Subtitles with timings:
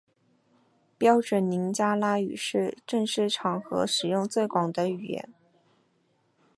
[0.97, 5.31] 标准林加拉语是正式场合使用最广的语言。